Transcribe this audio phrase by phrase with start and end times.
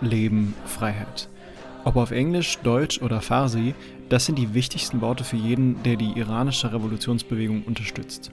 [0.00, 1.28] Leben, Freiheit.
[1.84, 3.74] Ob auf Englisch, Deutsch oder Farsi,
[4.08, 8.30] das sind die wichtigsten Worte für jeden, der die iranische Revolutionsbewegung unterstützt.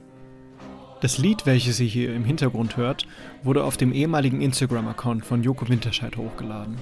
[1.00, 3.06] Das Lied, welches ihr hier im Hintergrund hört,
[3.42, 6.76] wurde auf dem ehemaligen Instagram-Account von Joko Winterscheid hochgeladen.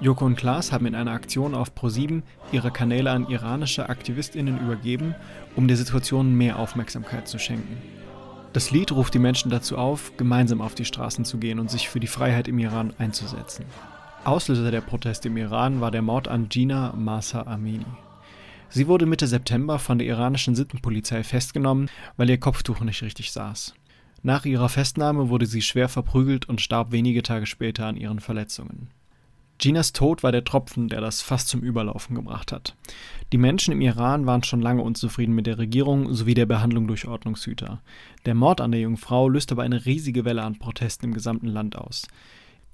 [0.00, 2.22] Joko und Klaas haben in einer Aktion auf Pro7
[2.52, 5.16] ihre Kanäle an iranische AktivistInnen übergeben,
[5.56, 7.76] um der Situation mehr Aufmerksamkeit zu schenken.
[8.52, 11.88] Das Lied ruft die Menschen dazu auf, gemeinsam auf die Straßen zu gehen und sich
[11.88, 13.64] für die Freiheit im Iran einzusetzen.
[14.28, 17.86] Auslöser der Proteste im Iran war der Mord an Gina Masa Amini.
[18.68, 21.88] Sie wurde Mitte September von der iranischen Sittenpolizei festgenommen,
[22.18, 23.74] weil ihr Kopftuch nicht richtig saß.
[24.22, 28.88] Nach ihrer Festnahme wurde sie schwer verprügelt und starb wenige Tage später an ihren Verletzungen.
[29.56, 32.76] Ginas Tod war der Tropfen, der das fast zum Überlaufen gebracht hat.
[33.32, 37.08] Die Menschen im Iran waren schon lange unzufrieden mit der Regierung sowie der Behandlung durch
[37.08, 37.80] Ordnungshüter.
[38.26, 41.48] Der Mord an der jungen Frau löste aber eine riesige Welle an Protesten im gesamten
[41.48, 42.06] Land aus.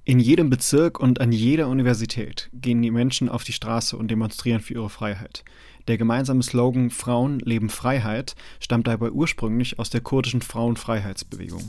[0.06, 4.60] In jedem Bezirk und an jeder Universität gehen die Menschen auf die Straße und demonstrieren
[4.60, 5.44] für ihre Freiheit.
[5.88, 11.62] Der gemeinsame Slogan Frauen leben Freiheit stammt dabei ursprünglich aus der kurdischen Frauenfreiheitsbewegung.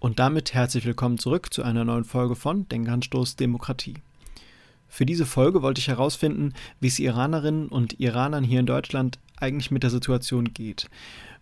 [0.00, 3.96] Und damit herzlich willkommen zurück zu einer neuen Folge von Denkanstoß Demokratie.
[4.88, 9.70] Für diese Folge wollte ich herausfinden, wie es Iranerinnen und Iranern hier in Deutschland eigentlich
[9.70, 10.88] mit der Situation geht.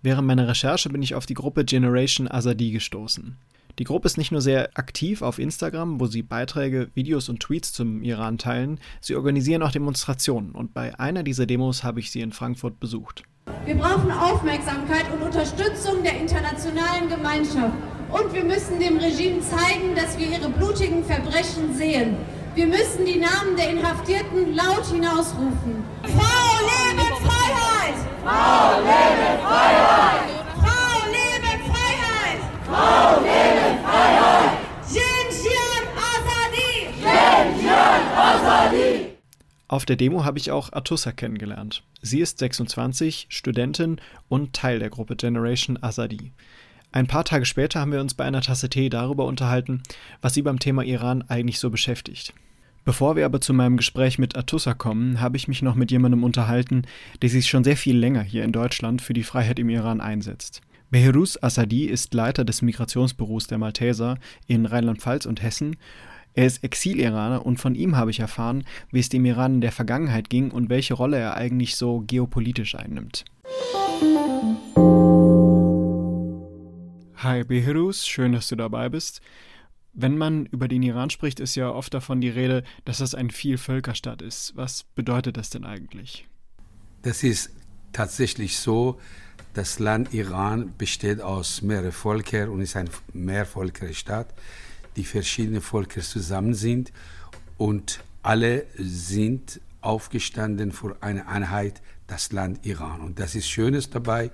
[0.02, 3.36] Während meiner Recherche bin ich auf die Gruppe Generation Azadi gestoßen.
[3.78, 7.72] Die Gruppe ist nicht nur sehr aktiv auf Instagram, wo sie Beiträge, Videos und Tweets
[7.72, 12.22] zum Iran teilen, sie organisieren auch Demonstrationen und bei einer dieser Demos habe ich sie
[12.22, 13.22] in Frankfurt besucht.
[13.64, 17.97] Wir brauchen Aufmerksamkeit und Unterstützung der internationalen Gemeinschaft.
[18.10, 22.16] Und wir müssen dem Regime zeigen, dass wir ihre blutigen Verbrechen sehen.
[22.54, 25.84] Wir müssen die Namen der Inhaftierten laut hinausrufen.
[26.02, 27.94] Frau, lebe Freiheit!
[28.24, 30.28] Frau, lebe Freiheit!
[30.56, 32.40] Frau, lebe Freiheit!
[32.66, 34.58] Frau, lebe Freiheit!
[34.88, 36.88] Jinjian Azadi!
[36.96, 39.18] Jinjian Azadi!
[39.68, 41.84] Auf der Demo habe ich auch Atussa kennengelernt.
[42.00, 46.32] Sie ist 26, Studentin und Teil der Gruppe Generation Azadi.
[46.90, 49.82] Ein paar Tage später haben wir uns bei einer Tasse Tee darüber unterhalten,
[50.22, 52.32] was sie beim Thema Iran eigentlich so beschäftigt.
[52.84, 56.24] Bevor wir aber zu meinem Gespräch mit Atussa kommen, habe ich mich noch mit jemandem
[56.24, 56.82] unterhalten,
[57.20, 60.62] der sich schon sehr viel länger hier in Deutschland für die Freiheit im Iran einsetzt.
[60.90, 64.16] Behruz Assadi ist Leiter des Migrationsbüros der Malteser
[64.46, 65.76] in Rheinland-Pfalz und Hessen.
[66.32, 69.72] Er ist Exil-Iraner und von ihm habe ich erfahren, wie es dem Iran in der
[69.72, 73.26] Vergangenheit ging und welche Rolle er eigentlich so geopolitisch einnimmt.
[77.20, 79.22] Hi Behruz, schön, dass du dabei bist.
[79.92, 83.30] Wenn man über den Iran spricht, ist ja oft davon die Rede, dass es ein
[83.30, 84.52] Vielvölkerstaat ist.
[84.54, 86.28] Was bedeutet das denn eigentlich?
[87.02, 87.50] Das ist
[87.92, 89.00] tatsächlich so.
[89.52, 94.32] Das Land Iran besteht aus mehreren Völkern und ist ein Mehrvölkerstaat,
[94.94, 96.92] die verschiedene Völker zusammen sind
[97.56, 103.00] und alle sind aufgestanden für eine Einheit, das Land Iran.
[103.00, 104.30] Und das ist Schönes dabei,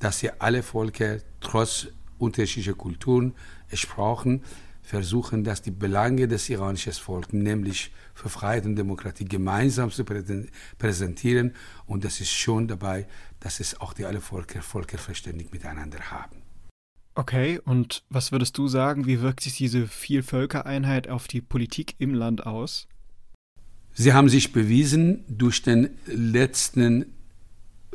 [0.00, 1.88] dass hier alle Völker trotz
[2.18, 3.34] unterschiedliche Kulturen,
[3.72, 4.42] Sprachen,
[4.86, 11.54] versuchen, dass die Belange des iranischen Volkes, nämlich für Freiheit und Demokratie, gemeinsam zu präsentieren.
[11.86, 13.06] Und das ist schon dabei,
[13.40, 16.42] dass es auch die alle Völker völkerverständig miteinander haben.
[17.16, 22.14] Okay, und was würdest du sagen, wie wirkt sich diese Vielvölkereinheit auf die Politik im
[22.14, 22.86] Land aus?
[23.92, 27.15] Sie haben sich bewiesen durch den letzten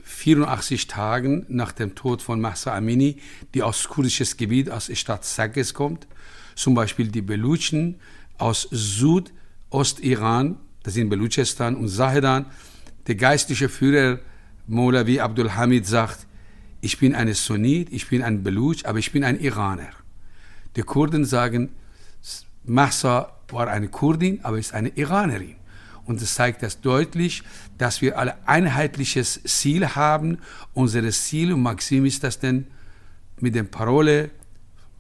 [0.04, 3.18] 84 Tagen nach dem Tod von Mahsa Amini,
[3.54, 6.08] die aus kurdisches Gebiet, aus der Stadt Saqqez kommt.
[6.56, 8.00] Zum Beispiel die Belutschen
[8.38, 12.46] aus Südostiran, das sind Belutschistan und Sahedan.
[13.08, 14.20] Der geistliche Führer
[14.68, 16.28] Molavi Abdul Hamid sagt,
[16.82, 19.90] ich bin eine Sunnit, ich bin ein Belutsch, aber ich bin ein Iraner.
[20.76, 21.70] Die Kurden sagen,
[22.64, 25.56] Mahsa war eine Kurdin, aber ist eine Iranerin.
[26.06, 27.44] Und es zeigt das deutlich,
[27.78, 30.40] dass wir alle einheitliches Ziel haben.
[30.74, 32.68] Unser Ziel und Maxim ist das denn
[33.40, 34.32] mit der Parole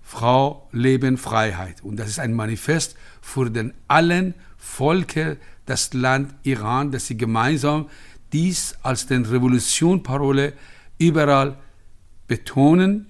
[0.01, 1.81] Frau, Leben, Freiheit.
[1.83, 7.87] Und das ist ein Manifest für den allen Völker, das Land Iran, dass sie gemeinsam
[8.33, 10.53] dies als den Revolutionparole
[10.97, 11.57] überall
[12.27, 13.07] betonen,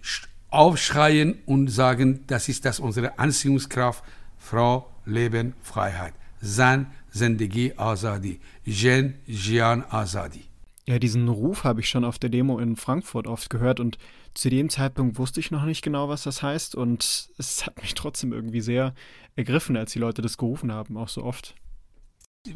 [0.50, 4.04] aufschreien und sagen, das ist das unsere Anziehungskraft,
[4.38, 6.14] Frau, Leben, Freiheit.
[6.42, 10.46] San Zendegi Azadi, Jen Jian Azadi.
[10.88, 13.98] Ja, diesen Ruf habe ich schon auf der Demo in Frankfurt oft gehört und
[14.34, 17.94] zu dem Zeitpunkt wusste ich noch nicht genau, was das heißt und es hat mich
[17.94, 18.94] trotzdem irgendwie sehr
[19.36, 21.56] ergriffen, als die Leute das gerufen haben, auch so oft.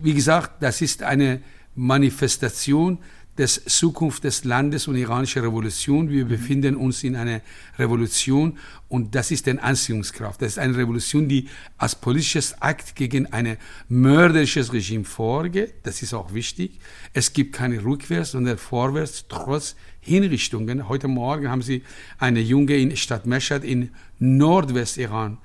[0.01, 1.41] Wie gesagt, das ist eine
[1.75, 2.99] Manifestation
[3.37, 6.09] des Zukunft des Landes und iranischer Revolution.
[6.09, 7.41] Wir befinden uns in einer
[7.77, 10.41] Revolution und das ist eine Anziehungskraft.
[10.41, 13.57] Das ist eine Revolution, die als politisches Akt gegen ein
[13.89, 15.73] mörderisches Regime vorgeht.
[15.83, 16.79] Das ist auch wichtig.
[17.13, 20.87] Es gibt keine Rückwärts, sondern Vorwärts, trotz Hinrichtungen.
[20.87, 21.83] Heute Morgen haben sie
[22.17, 23.89] eine Junge in Stadt Meshad in
[24.19, 25.39] Nordwestiran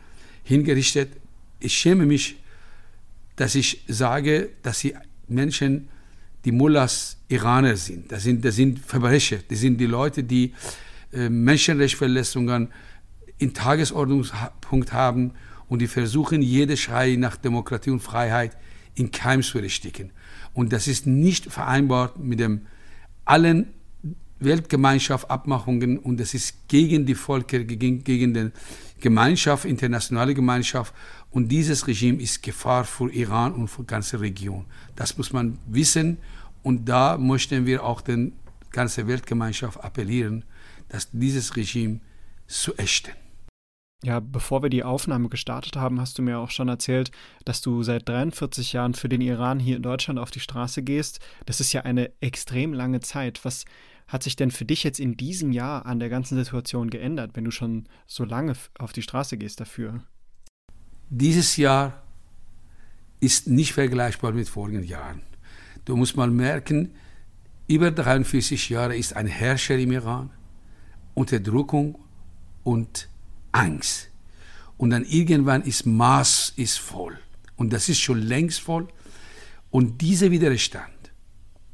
[0.45, 1.11] hingerichtet.
[1.59, 2.37] Ich schäme mich,
[3.35, 4.95] dass ich sage, dass sie
[5.27, 5.89] Menschen
[6.45, 8.11] die Mullahs Iraner sind.
[8.11, 9.39] Das sind, das sind Verbrecher.
[9.49, 10.53] Das sind die Leute, die
[11.13, 12.69] äh, Menschenrechtsverletzungen
[13.39, 15.33] in Tagesordnungspunkt haben
[15.69, 18.57] und die versuchen, jede Schrei nach Demokratie und Freiheit
[18.97, 20.11] in Keim zu ersticken.
[20.53, 22.67] Und das ist nicht vereinbart mit dem
[23.25, 23.69] allen
[24.41, 28.51] Weltgemeinschaft Abmachungen und das ist gegen die Völker, gegen, gegen die
[28.99, 30.95] Gemeinschaft, internationale Gemeinschaft
[31.31, 34.65] und dieses Regime ist Gefahr für Iran und für die ganze Region.
[34.97, 36.19] Das muss man wissen
[36.63, 38.33] und da möchten wir auch die
[38.71, 40.45] ganze Weltgemeinschaft appellieren,
[40.89, 42.01] dass dieses Regime
[42.47, 43.13] zu ächten.
[44.03, 47.11] Ja, bevor wir die Aufnahme gestartet haben, hast du mir auch schon erzählt,
[47.45, 51.21] dass du seit 43 Jahren für den Iran hier in Deutschland auf die Straße gehst.
[51.45, 53.45] Das ist ja eine extrem lange Zeit.
[53.45, 53.67] Was
[54.09, 57.45] hat sich denn für dich jetzt in diesem Jahr an der ganzen Situation geändert, wenn
[57.45, 60.03] du schon so lange auf die Straße gehst dafür?
[61.11, 62.03] Dieses Jahr
[63.21, 65.21] ist nicht vergleichbar mit vorigen Jahren.
[65.91, 66.93] Du musst mal merken,
[67.67, 70.31] über 43 Jahre ist ein Herrscher im Iran,
[71.15, 71.99] Unterdrückung
[72.63, 73.09] und
[73.51, 74.09] Angst.
[74.77, 77.19] Und dann irgendwann ist Maß ist voll.
[77.57, 78.87] Und das ist schon längst voll.
[79.73, 81.11] Und dieser Widerstand,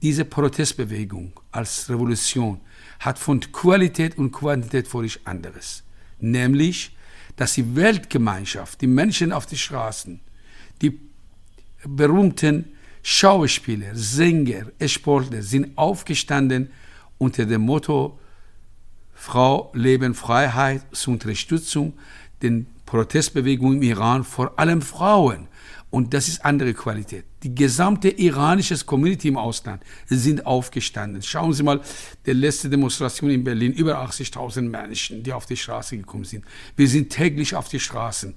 [0.00, 2.62] diese Protestbewegung als Revolution
[3.00, 5.82] hat von Qualität und Quantität völlig anderes.
[6.20, 6.96] Nämlich,
[7.36, 10.20] dass die Weltgemeinschaft, die Menschen auf den Straßen,
[10.80, 10.98] die
[11.84, 12.75] berühmten
[13.08, 16.70] Schauspieler, Sänger, Sportler sind aufgestanden
[17.19, 18.19] unter dem Motto
[19.14, 21.93] Frau, Leben, Freiheit zur Unterstützung
[22.43, 25.47] der Protestbewegung im Iran, vor allem Frauen.
[25.88, 27.25] Und das ist andere Qualität.
[27.44, 31.23] Die gesamte iranische Community im Ausland sind aufgestanden.
[31.23, 31.81] Schauen Sie mal,
[32.26, 36.44] die letzte Demonstration in Berlin, über 80.000 Menschen, die auf die Straße gekommen sind.
[36.75, 38.35] Wir sind täglich auf die Straßen.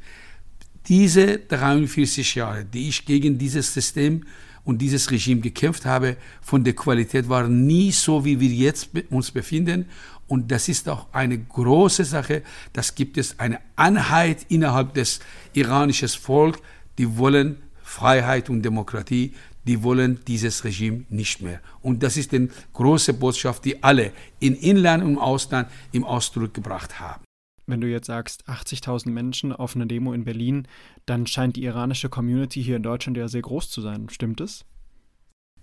[0.88, 4.25] Diese 43 Jahre, die ich gegen dieses System
[4.69, 9.31] und dieses Regime gekämpft habe, von der Qualität waren nie so, wie wir jetzt uns
[9.31, 9.86] befinden.
[10.27, 12.44] Und das ist auch eine große Sache.
[12.71, 15.21] Das gibt es eine Einheit innerhalb des
[15.54, 16.62] iranischen Volkes.
[17.00, 19.33] Die wollen Freiheit und Demokratie.
[19.66, 21.62] Die wollen dieses Regime nicht mehr.
[21.81, 27.00] Und das ist die große Botschaft, die alle in Inland und Ausland im Ausdruck gebracht
[27.00, 27.28] haben
[27.69, 30.68] wenn du jetzt sagst 80.000 Menschen auf einer Demo in Berlin,
[31.06, 34.10] dann scheint die iranische Community hier in Deutschland ja sehr groß zu sein.
[34.10, 34.66] Stimmt es?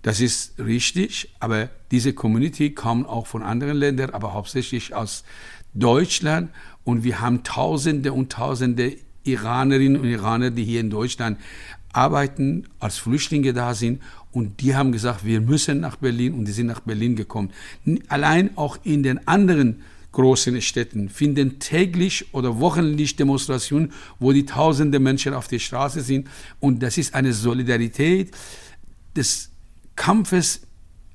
[0.02, 5.24] Das ist richtig, aber diese Community kommt auch von anderen Ländern, aber hauptsächlich aus
[5.74, 6.50] Deutschland.
[6.84, 11.38] Und wir haben Tausende und Tausende Iranerinnen und Iraner, die hier in Deutschland
[11.92, 14.00] arbeiten, als Flüchtlinge da sind.
[14.30, 17.50] Und die haben gesagt, wir müssen nach Berlin und die sind nach Berlin gekommen.
[18.08, 19.82] Allein auch in den anderen
[20.16, 26.26] großen Städten finden täglich oder wochenlich Demonstrationen, wo die tausende Menschen auf der Straße sind.
[26.58, 28.30] Und das ist eine Solidarität
[29.14, 29.50] des
[29.94, 30.62] Kampfes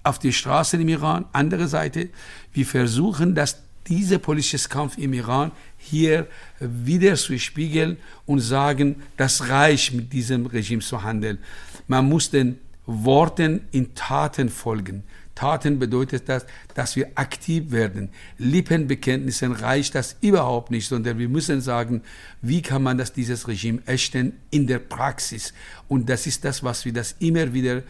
[0.03, 1.25] auf die Straßen im Iran.
[1.33, 2.09] Andere Seite,
[2.53, 6.27] wir versuchen, dass dieser politische Kampf im Iran hier
[6.59, 11.39] wieder zu spiegeln und sagen, das reicht mit diesem Regime zu handeln.
[11.87, 15.01] Man muss den Worten in Taten folgen.
[15.35, 16.45] Taten bedeutet das,
[16.75, 18.09] dass wir aktiv werden.
[18.37, 22.01] Lippenbekenntnissen reicht das überhaupt nicht, sondern wir müssen sagen,
[22.41, 25.53] wie kann man das, dieses Regime ächten in der Praxis.
[25.87, 27.83] Und das ist das, was wir das immer wieder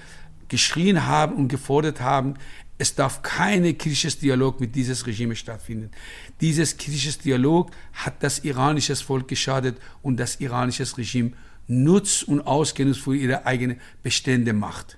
[0.48, 2.36] geschrien haben und gefordert haben.
[2.78, 5.92] Es darf keine kritisches Dialog mit dieses Regime stattfinden.
[6.42, 11.32] Dieses kritisches Dialog hat das iranische Volk geschadet und das iranische Regime
[11.68, 14.98] nutzt und ausgenutzt für ihre eigene bestehende Macht.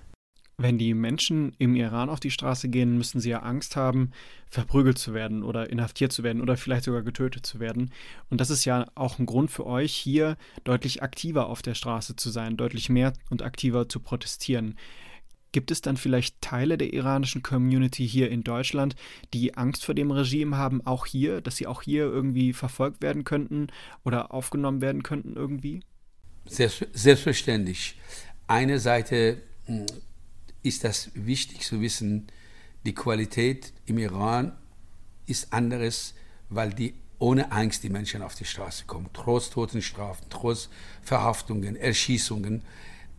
[0.58, 4.12] Wenn die Menschen im Iran auf die Straße gehen, müssen sie ja Angst haben,
[4.48, 7.92] verprügelt zu werden oder inhaftiert zu werden oder vielleicht sogar getötet zu werden.
[8.30, 12.16] Und das ist ja auch ein Grund für euch, hier deutlich aktiver auf der Straße
[12.16, 14.78] zu sein, deutlich mehr und aktiver zu protestieren.
[15.54, 18.96] Gibt es dann vielleicht Teile der iranischen Community hier in Deutschland,
[19.34, 23.24] die Angst vor dem Regime haben, auch hier, dass sie auch hier irgendwie verfolgt werden
[23.24, 23.68] könnten
[24.04, 25.82] oder aufgenommen werden könnten irgendwie?
[26.46, 27.96] Selbstverständlich.
[28.48, 29.86] Eine Seite hm,
[30.64, 32.28] ist das wichtig zu wissen,
[32.86, 34.54] die Qualität im Iran
[35.26, 36.16] ist anderes,
[36.50, 40.70] weil die ohne Angst die Menschen auf die Straße kommen, trotz Totenstrafen, trotz
[41.02, 42.64] Verhaftungen, Erschießungen.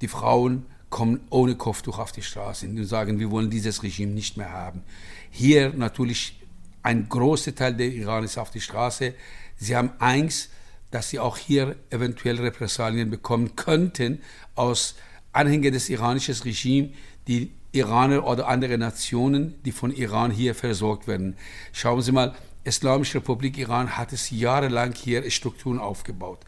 [0.00, 4.36] Die Frauen kommen ohne Kopftuch auf die Straße und sagen, wir wollen dieses Regime nicht
[4.36, 4.82] mehr haben.
[5.30, 6.38] Hier natürlich
[6.82, 9.14] ein großer Teil der Iran ist auf die Straße.
[9.56, 10.50] Sie haben Angst,
[10.90, 14.20] dass sie auch hier eventuell Repressalien bekommen könnten
[14.54, 14.94] aus
[15.32, 16.90] Anhängern des iranischen Regimes,
[17.28, 21.36] die Iraner oder andere Nationen, die von Iran hier versorgt werden.
[21.72, 26.40] Schauen Sie mal, Islamische Republik Iran hat es jahrelang hier Strukturen aufgebaut.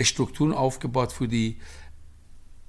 [0.00, 1.58] Strukturen aufgebaut für die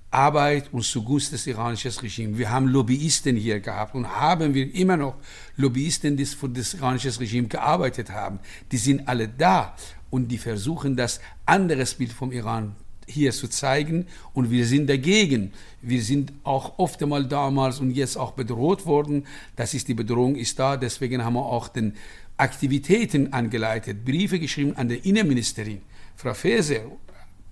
[0.10, 2.38] Arbeit und zugunsten des iranischen Regimes.
[2.38, 5.16] Wir haben Lobbyisten hier gehabt und haben wir immer noch
[5.58, 8.40] Lobbyisten, die für das iranische Regime gearbeitet haben.
[8.72, 9.76] Die sind alle da
[10.12, 12.76] und die versuchen, das anderes Bild vom Iran
[13.08, 15.52] hier zu zeigen und wir sind dagegen.
[15.82, 19.26] Wir sind auch oft einmal damals und jetzt auch bedroht worden.
[19.56, 20.78] Das ist die Bedrohung ist da.
[20.78, 21.94] Deswegen haben wir auch den
[22.38, 25.82] Aktivitäten angeleitet, Briefe geschrieben an die Innenministerin,
[26.16, 26.82] Frau Faeser.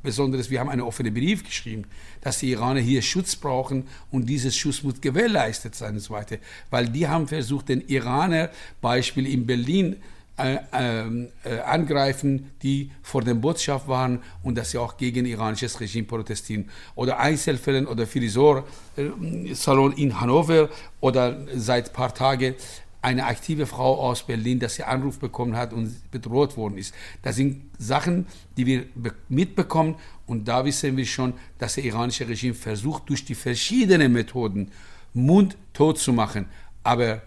[0.03, 1.85] Besonders, wir haben einen offenen Brief geschrieben,
[2.21, 6.37] dass die Iraner hier Schutz brauchen und dieses Schutz muss gewährleistet sein und so weiter.
[6.71, 8.49] Weil die haben versucht, den Iraner,
[8.81, 9.97] Beispiel in Berlin,
[10.37, 15.79] äh, äh, äh, angreifen, die vor der Botschaft waren und dass sie auch gegen iranisches
[15.79, 16.69] Regime protestieren.
[16.95, 20.69] Oder Einzelfällen oder Frisor-Salon in Hannover
[20.99, 22.55] oder seit ein paar Tagen
[23.01, 26.93] eine aktive Frau aus Berlin, dass sie Anruf bekommen hat und bedroht worden ist.
[27.23, 28.85] Das sind Sachen, die wir
[29.27, 29.95] mitbekommen
[30.27, 34.71] und da wissen wir schon, dass das iranische Regime versucht, durch die verschiedenen Methoden
[35.13, 36.45] Mund tot zu machen.
[36.83, 37.21] Aber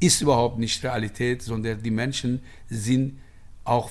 [0.00, 3.18] ist überhaupt nicht Realität, sondern die Menschen sind
[3.64, 3.90] auch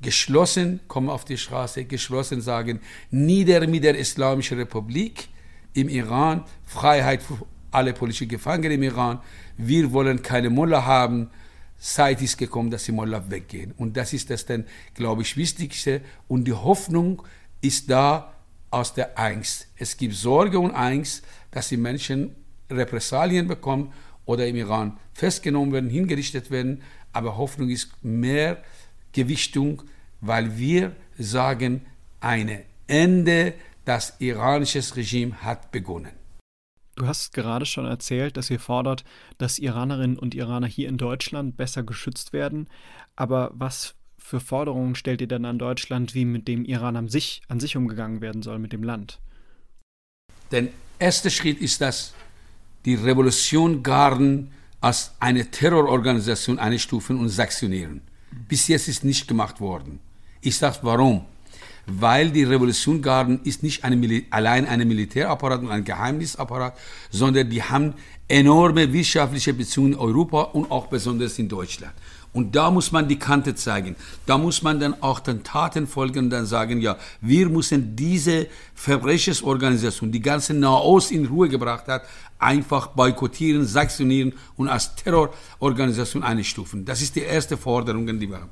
[0.00, 5.28] geschlossen, kommen auf die Straße, geschlossen sagen, nieder mit der Islamischen Republik
[5.74, 7.38] im Iran, Freiheit für
[7.70, 9.20] alle politischen Gefangene im Iran,
[9.56, 11.30] wir wollen keine Mullah haben,
[11.78, 13.72] Zeit ist gekommen, dass die Mullah weggehen.
[13.76, 16.00] Und das ist das dann, glaube ich, Wichtigste.
[16.26, 17.22] Und die Hoffnung
[17.60, 18.32] ist da
[18.70, 19.68] aus der Angst.
[19.76, 22.34] Es gibt Sorge und Angst, dass die Menschen
[22.68, 23.92] Repressalien bekommen
[24.28, 26.82] oder im Iran festgenommen werden, hingerichtet werden.
[27.14, 28.62] Aber Hoffnung ist mehr
[29.12, 29.82] Gewichtung,
[30.20, 31.86] weil wir sagen,
[32.20, 33.54] ein Ende,
[33.86, 36.12] das iranische Regime hat begonnen.
[36.94, 39.02] Du hast gerade schon erzählt, dass ihr fordert,
[39.38, 42.68] dass Iranerinnen und Iraner hier in Deutschland besser geschützt werden.
[43.16, 47.40] Aber was für Forderungen stellt ihr denn an Deutschland, wie mit dem Iran an sich,
[47.48, 49.20] an sich umgegangen werden soll, mit dem Land?
[50.50, 50.68] Der
[50.98, 52.12] erste Schritt ist, dass
[52.84, 58.00] die Revolution Garden als eine Terrororganisation einstufen und sanktionieren.
[58.48, 60.00] Bis jetzt ist nicht gemacht worden.
[60.40, 61.24] Ich sage warum
[61.88, 66.76] weil die Revolutionsgarden ist nicht eine, allein ein Militärapparat und ein Geheimnisapparat,
[67.10, 67.94] sondern die haben
[68.28, 71.94] enorme wirtschaftliche Beziehungen in Europa und auch besonders in Deutschland.
[72.32, 73.96] Und da muss man die Kante zeigen.
[74.26, 78.46] Da muss man dann auch den Taten folgen und dann sagen, ja, wir müssen diese
[78.74, 82.02] Verbrechersorganisation, die ganze Nahost in Ruhe gebracht hat,
[82.38, 86.84] einfach boykottieren, sanktionieren und als Terrororganisation einstufen.
[86.84, 88.50] Das ist die erste Forderung, die wir haben.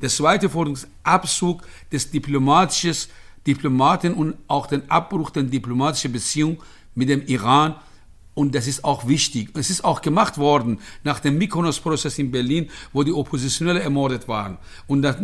[0.00, 3.08] Der zweite Forderung ist Abzug des diplomatischen
[3.46, 6.62] Diplomaten und auch den Abbruch der diplomatischen Beziehung
[6.94, 7.76] mit dem Iran.
[8.34, 9.50] Und das ist auch wichtig.
[9.54, 14.56] Es ist auch gemacht worden nach dem Mykonos-Prozess in Berlin, wo die Oppositionelle ermordet waren.
[14.86, 15.16] Und nach,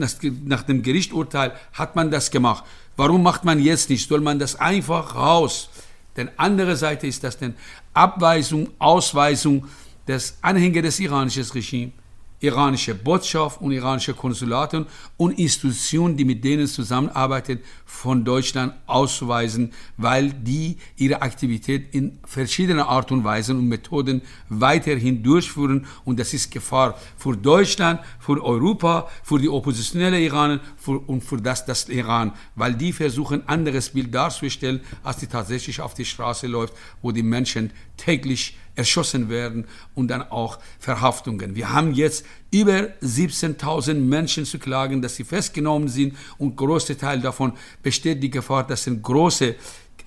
[0.44, 2.64] nach dem Gerichtsurteil hat man das gemacht.
[2.96, 4.08] Warum macht man jetzt nicht?
[4.08, 5.70] Soll man das einfach raus?
[6.16, 7.54] Denn andere Seite ist das denn
[7.94, 9.66] Abweisung, Ausweisung
[10.06, 11.92] des Anhängers des iranischen Regimes
[12.40, 20.32] iranische Botschaft und iranische Konsulate und Institutionen, die mit denen zusammenarbeiten, von Deutschland auszuweisen, weil
[20.32, 25.86] die ihre Aktivität in verschiedener Art und Weise und Methoden weiterhin durchführen.
[26.04, 30.60] Und das ist Gefahr für Deutschland, für Europa, für die oppositionelle Iran
[31.06, 35.94] und für das, das Iran, weil die versuchen, anderes Bild darzustellen, als die tatsächlich auf
[35.94, 41.56] die Straße läuft, wo die Menschen täglich erschossen werden und dann auch Verhaftungen.
[41.56, 47.20] Wir haben jetzt über 17.000 Menschen zu klagen, dass sie festgenommen sind und große Teil
[47.20, 49.56] davon besteht die Gefahr, dass sie große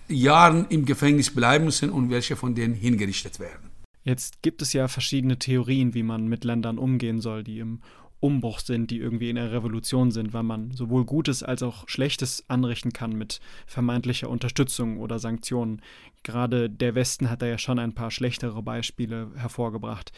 [0.08, 3.70] Jahre im Gefängnis bleiben müssen und welche von denen hingerichtet werden.
[4.04, 7.82] Jetzt gibt es ja verschiedene Theorien, wie man mit Ländern umgehen soll, die im
[8.22, 12.46] Umbruch sind, die irgendwie in der Revolution sind, weil man sowohl Gutes als auch Schlechtes
[12.48, 15.82] anrichten kann mit vermeintlicher Unterstützung oder Sanktionen.
[16.24, 20.12] Gerade der Westen hat da ja schon ein paar schlechtere Beispiele hervorgebracht.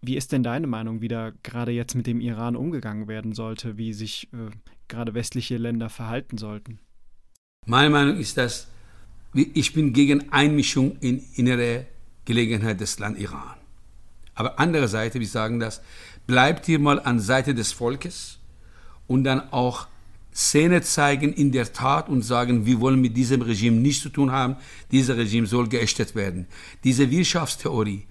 [0.00, 3.76] Wie ist denn deine Meinung, wie da gerade jetzt mit dem Iran umgegangen werden sollte,
[3.76, 4.50] wie sich äh,
[4.88, 6.78] gerade westliche Länder verhalten sollten?
[7.66, 8.68] Meine Meinung ist, dass
[9.34, 11.86] ich bin gegen Einmischung in innere
[12.24, 13.56] Gelegenheit des Landes Iran.
[14.34, 15.82] Aber andererseits, wir sagen das,
[16.30, 18.38] bleibt hier mal an Seite des Volkes
[19.08, 19.88] und dann auch
[20.32, 24.30] Szene zeigen in der Tat und sagen, wir wollen mit diesem Regime nichts zu tun
[24.30, 24.54] haben,
[24.92, 26.46] dieses Regime soll geächtet werden.
[26.84, 28.04] Diese Wirtschaftstheorie,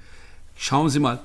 [0.62, 1.22] Schauen Sie mal,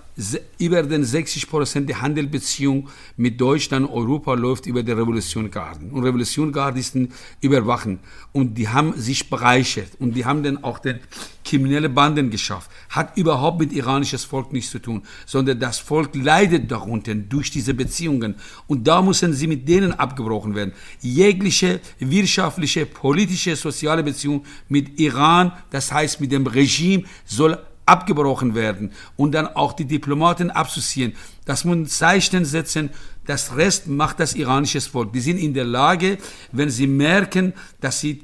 [0.58, 5.90] über den 60 Prozent der Handelsbeziehung mit Deutschland Europa läuft über die Revolution Garden.
[5.90, 7.98] Und Revolution Gardisten überwachen.
[8.30, 9.88] Und die haben sich bereichert.
[9.98, 11.00] Und die haben dann auch den
[11.44, 12.70] kriminelle Banden geschafft.
[12.90, 17.74] Hat überhaupt mit iranisches Volk nichts zu tun, sondern das Volk leidet darunter durch diese
[17.74, 18.36] Beziehungen.
[18.68, 20.74] Und da müssen sie mit denen abgebrochen werden.
[21.00, 28.92] Jegliche wirtschaftliche, politische, soziale Beziehung mit Iran, das heißt mit dem Regime, soll abgebrochen werden
[29.16, 31.14] und dann auch die Diplomaten abzuziehen.
[31.46, 32.90] Muss ein Zeichen setzen,
[33.26, 35.12] das Rest macht das iranische Volk.
[35.12, 36.18] Die sind in der Lage,
[36.52, 38.22] wenn sie merken, dass sie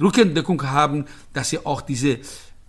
[0.00, 2.18] Rückendeckung haben, dass sie auch diese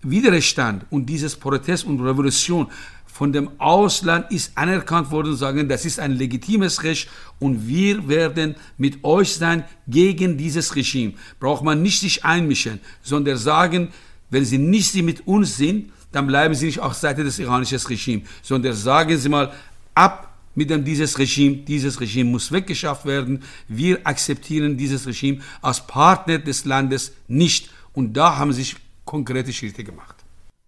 [0.02, 2.68] Widerstand und dieses Protest und Revolution
[3.14, 7.08] von dem Ausland ist anerkannt worden sagen, das ist ein legitimes Recht
[7.40, 11.14] und wir werden mit euch sein gegen dieses Regime.
[11.40, 13.90] Braucht man nicht sich einmischen, sondern sagen,
[14.32, 18.30] wenn sie nicht mit uns sind, dann bleiben Sie nicht auf Seite des iranischen Regimes,
[18.42, 19.52] sondern sagen Sie mal
[19.96, 21.58] ab mit dem dieses Regime.
[21.58, 23.44] Dieses Regime muss weggeschafft werden.
[23.68, 27.70] Wir akzeptieren dieses Regime als Partner des Landes nicht.
[27.94, 30.16] Und da haben sich konkrete Schritte gemacht.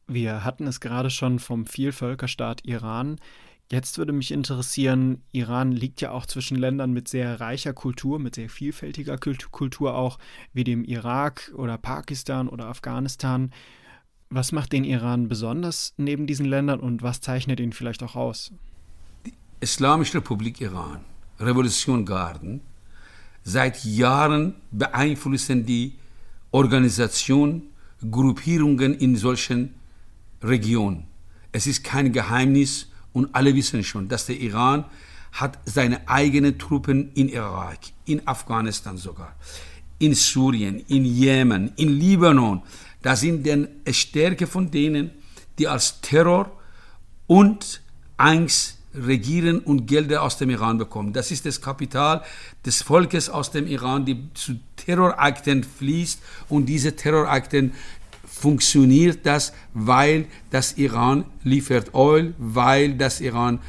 [0.07, 3.17] Wir hatten es gerade schon vom Vielvölkerstaat Iran.
[3.71, 8.35] Jetzt würde mich interessieren, Iran liegt ja auch zwischen Ländern mit sehr reicher Kultur, mit
[8.35, 10.19] sehr vielfältiger Kultur auch,
[10.53, 13.51] wie dem Irak oder Pakistan oder Afghanistan.
[14.35, 18.51] Was macht den Iran besonders neben diesen Ländern und was zeichnet ihn vielleicht auch aus?
[19.25, 20.99] Die Islamische Republik Iran,
[21.39, 22.59] Revolution Garden,
[23.45, 25.93] seit Jahren beeinflussen die
[26.51, 27.69] Organisationen,
[28.11, 29.73] Gruppierungen in solchen
[30.43, 31.05] Regionen.
[31.53, 34.83] Es ist kein Geheimnis und alle wissen schon, dass der Iran
[35.31, 39.33] hat seine eigenen Truppen in Irak, in Afghanistan sogar,
[39.97, 42.63] in Syrien, in Jemen, in Libanon,
[43.05, 45.11] das sind die Stärke von denen,
[45.59, 46.51] die als Terror
[47.27, 47.81] und
[48.17, 51.13] Angst regieren und Gelder aus dem Iran bekommen.
[51.13, 52.23] Das ist das Kapital
[52.65, 57.73] des Volkes aus dem Iran, die zu Terrorakten fließt und diese Terrorakten
[58.25, 63.59] funktioniert das, weil das Iran liefert Öl, weil das Iran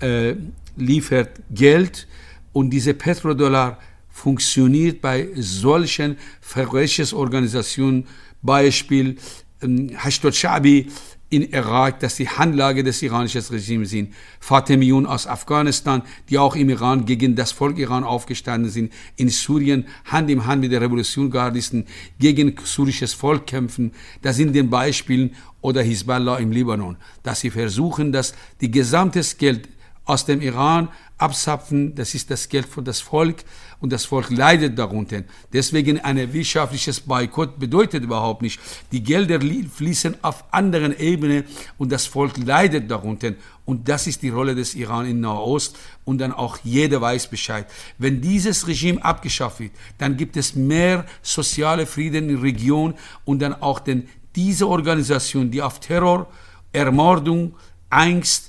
[0.00, 0.34] äh,
[0.76, 2.08] liefert Geld
[2.54, 3.76] und diese Petrodollar
[4.18, 8.06] funktioniert bei solchen Verbrechersorganisationen
[8.42, 9.16] Beispiel
[9.62, 10.88] ähm, Hashtag Shabi
[11.30, 14.14] in Irak, dass die Handlage des iranischen Regimes sind.
[14.40, 18.92] Fatemiyun aus Afghanistan, die auch im Iran gegen das Volk Iran aufgestanden sind.
[19.16, 21.84] In Syrien Hand in Hand mit der Revolutionsgardisten
[22.18, 23.92] gegen syrisches Volk kämpfen.
[24.22, 29.68] Das sind den Beispielen oder Hisbollah im Libanon, dass sie versuchen, dass die gesamtes Geld
[30.08, 33.44] aus dem Iran abzapfen, das ist das Geld für das Volk
[33.80, 35.22] und das Volk leidet darunter.
[35.52, 38.58] Deswegen ein wirtschaftliches Boykott bedeutet überhaupt nicht.
[38.90, 41.44] Die Gelder fließen auf anderen Ebenen
[41.76, 43.34] und das Volk leidet darunter.
[43.66, 47.66] Und das ist die Rolle des Iran in Nahost und dann auch jeder weiß Bescheid.
[47.98, 52.94] Wenn dieses Regime abgeschafft wird, dann gibt es mehr soziale Frieden in der Region
[53.26, 56.28] und dann auch denn diese Organisation, die auf Terror,
[56.72, 57.54] Ermordung,
[57.90, 58.47] Angst,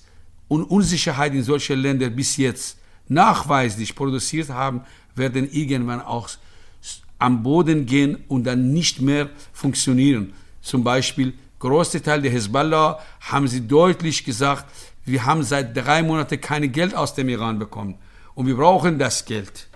[0.49, 4.81] und Unsicherheit in solchen Ländern bis jetzt nachweislich produziert haben,
[5.15, 6.29] werden irgendwann auch
[7.17, 10.33] am Boden gehen und dann nicht mehr funktionieren.
[10.61, 14.65] Zum Beispiel, größte Teil der Hezbollah haben sie deutlich gesagt,
[15.05, 17.95] wir haben seit drei Monaten kein Geld aus dem Iran bekommen
[18.35, 19.67] und wir brauchen das Geld.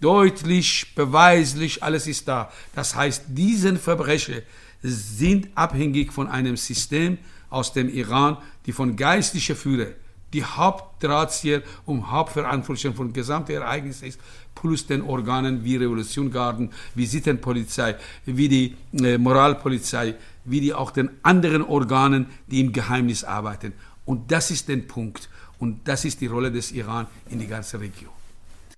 [0.00, 2.52] Deutlich, beweislich, alles ist da.
[2.74, 4.42] Das heißt, diese Verbrecher
[4.82, 9.94] sind abhängig von einem System aus dem Iran, die von geistlichen Führern
[10.32, 14.20] die Hauptdrahtzieher und Hauptverantwortlichen von gesamten Ereignissen ist,
[14.54, 21.10] plus den Organen wie Revolutiongarden, wie Sittenpolizei, wie die äh, Moralpolizei, wie die auch den
[21.22, 23.72] anderen Organen, die im Geheimnis arbeiten.
[24.04, 25.28] Und das ist der Punkt.
[25.58, 28.12] Und das ist die Rolle des Iran in die ganze Region.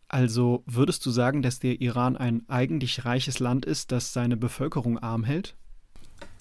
[0.08, 4.98] Also würdest du sagen, dass der Iran ein eigentlich reiches Land ist, das seine Bevölkerung
[4.98, 5.54] arm hält?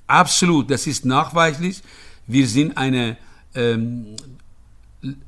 [0.07, 1.81] Absolut, das ist nachweislich.
[2.27, 3.17] Wir sind eine
[3.55, 4.15] ähm,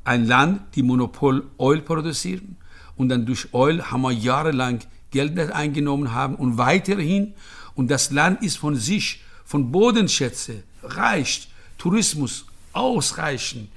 [0.04, 2.58] ein Land, die Monopol Öl produzieren
[2.98, 4.80] und dann durch Öl haben wir jahrelang
[5.12, 7.34] Geld eingenommen haben und weiterhin.
[7.76, 13.70] Und das Land ist von sich, von Bodenschätze, reicht, Tourismus ausreichend,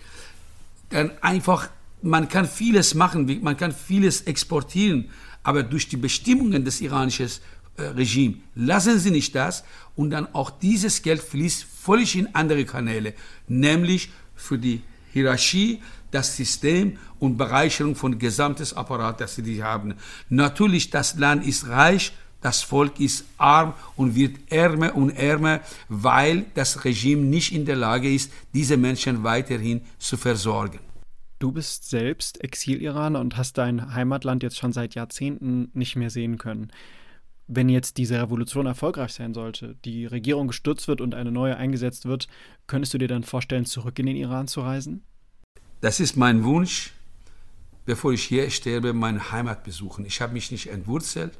[0.91, 1.69] dann einfach,
[2.03, 5.09] man kann vieles machen, man kann vieles exportieren,
[5.43, 7.29] aber durch die Bestimmungen des iranischen
[7.77, 9.65] äh, Regimes lassen sie nicht das
[9.97, 13.15] und dann auch dieses Geld fließt völlig in andere Kanäle,
[13.49, 15.81] nämlich für die Hierarchie
[16.13, 19.95] das System und Bereicherung von gesamtes Apparat, das sie haben.
[20.29, 26.45] Natürlich, das Land ist reich, das Volk ist arm und wird ärmer und ärmer, weil
[26.55, 30.81] das Regime nicht in der Lage ist, diese Menschen weiterhin zu versorgen.
[31.39, 36.39] Du bist selbst Exil-Iraner und hast dein Heimatland jetzt schon seit Jahrzehnten nicht mehr sehen
[36.39, 36.71] können.
[37.49, 42.07] Wenn jetzt diese Revolution erfolgreich sein sollte, die Regierung gestürzt wird und eine neue eingesetzt
[42.07, 42.29] wird,
[42.67, 45.03] könntest du dir dann vorstellen, zurück in den Iran zu reisen?
[45.81, 46.93] Das ist mein Wunsch,
[47.85, 50.07] bevor ich hier sterbe, meine Heimat besuchen.
[50.07, 51.37] Ich habe mich nicht entwurzelt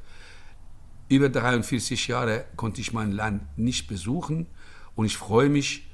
[1.09, 4.47] über 43 Jahre konnte ich mein Land nicht besuchen
[4.95, 5.87] und ich freue mich,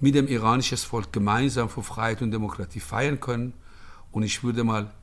[0.00, 3.52] mit dem iranischen Volk gemeinsam für Freiheit und Demokratie feiern können.
[4.12, 4.94] Und ich würde mal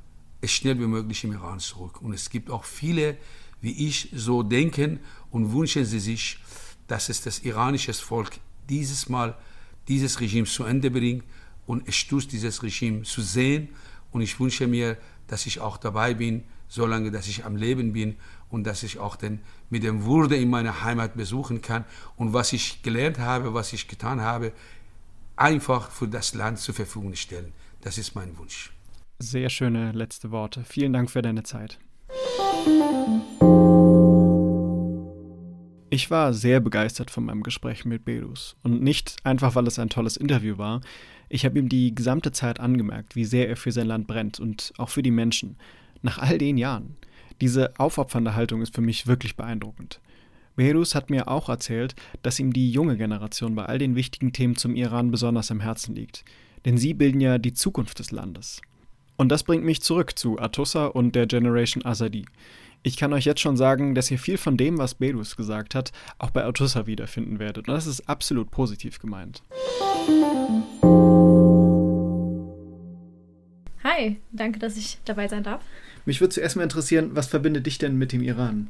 [0.42, 2.02] es schnell wie möglich im Iran zurück.
[2.02, 3.16] Und es gibt auch viele,
[3.62, 5.00] wie ich, so denken
[5.32, 6.40] und wünschen sie sich,
[6.88, 8.40] dass es das iranische Volk
[8.70, 9.38] dieses Mal
[9.88, 11.24] dieses Regime zu Ende bringt
[11.66, 13.70] und es tut dieses Regime zu sehen.
[14.12, 18.16] Und ich wünsche mir, dass ich auch dabei bin, solange dass ich am Leben bin
[18.50, 19.40] und dass ich auch den,
[19.70, 23.88] mit dem Würde in meiner Heimat besuchen kann und was ich gelernt habe, was ich
[23.88, 24.54] getan habe,
[25.36, 27.54] einfach für das Land zur Verfügung stellen.
[27.82, 28.72] Das ist mein Wunsch.
[29.20, 30.64] Sehr schöne letzte Worte.
[30.64, 31.80] Vielen Dank für deine Zeit.
[35.90, 38.56] Ich war sehr begeistert von meinem Gespräch mit Bedus.
[38.62, 40.82] Und nicht einfach, weil es ein tolles Interview war.
[41.28, 44.74] Ich habe ihm die gesamte Zeit angemerkt, wie sehr er für sein Land brennt und
[44.78, 45.58] auch für die Menschen.
[46.02, 46.98] Nach all den Jahren.
[47.42, 50.00] Diese aufopfernde Haltung ist für mich wirklich beeindruckend.
[50.56, 54.56] Behrus hat mir auch erzählt, dass ihm die junge Generation bei all den wichtigen Themen
[54.56, 56.26] zum Iran besonders am Herzen liegt.
[56.66, 58.62] Denn sie bilden ja die Zukunft des Landes.
[59.18, 62.26] Und das bringt mich zurück zu Atussa und der Generation Azadi.
[62.88, 65.92] Ich kann euch jetzt schon sagen, dass ihr viel von dem, was Bedus gesagt hat,
[66.20, 67.68] auch bei Atussa wiederfinden werdet.
[67.68, 69.44] Und das ist absolut positiv gemeint.
[73.84, 75.62] Hi, danke, dass ich dabei sein darf.
[76.06, 78.68] Mich würde zuerst mal interessieren, was verbindet dich denn mit dem Iran?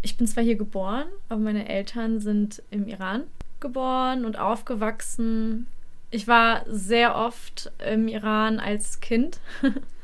[0.00, 3.24] Ich bin zwar hier geboren, aber meine Eltern sind im Iran
[3.60, 5.66] geboren und aufgewachsen.
[6.10, 9.40] Ich war sehr oft im Iran als Kind.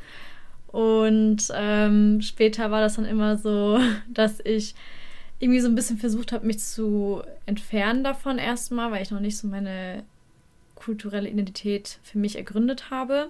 [0.73, 3.79] und ähm, später war das dann immer so,
[4.11, 4.73] dass ich
[5.39, 9.37] irgendwie so ein bisschen versucht habe, mich zu entfernen davon erstmal, weil ich noch nicht
[9.37, 10.03] so meine
[10.73, 13.29] kulturelle Identität für mich ergründet habe.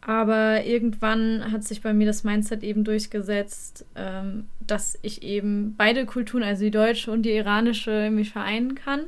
[0.00, 6.04] Aber irgendwann hat sich bei mir das Mindset eben durchgesetzt, ähm, dass ich eben beide
[6.04, 9.04] Kulturen, also die deutsche und die iranische, mich vereinen kann.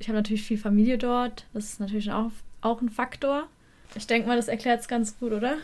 [0.00, 1.46] Ich habe natürlich viel Familie dort.
[1.54, 3.46] Das ist natürlich auch, auch ein Faktor.
[3.94, 5.54] Ich denke mal, das erklärt es ganz gut, oder?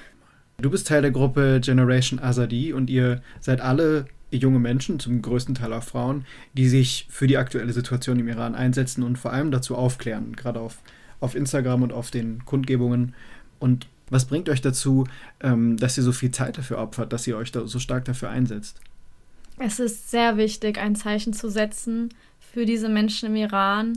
[0.61, 5.55] Du bist Teil der Gruppe Generation Azadi und ihr seid alle junge Menschen, zum größten
[5.55, 9.53] Teil auch Frauen, die sich für die aktuelle Situation im Iran einsetzen und vor allem
[9.53, 10.79] dazu aufklären, gerade auf,
[11.21, 13.15] auf Instagram und auf den Kundgebungen.
[13.61, 15.07] Und was bringt euch dazu,
[15.41, 18.31] ähm, dass ihr so viel Zeit dafür opfert, dass ihr euch da so stark dafür
[18.31, 18.81] einsetzt?
[19.61, 22.09] Es ist sehr wichtig, ein Zeichen zu setzen
[22.41, 23.97] für diese Menschen im Iran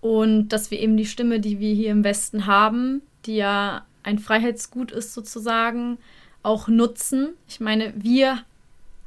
[0.00, 4.18] und dass wir eben die Stimme, die wir hier im Westen haben, die ja ein
[4.18, 5.98] Freiheitsgut ist sozusagen,
[6.42, 7.34] auch nutzen.
[7.48, 8.42] Ich meine, wir